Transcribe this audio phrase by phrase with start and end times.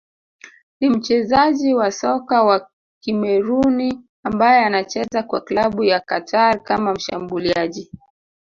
[0.79, 2.69] ni mchezaji wa soka wa
[3.05, 7.91] Kameruni ambaye anacheza kwa klabu ya Qatar kama mshambuliaji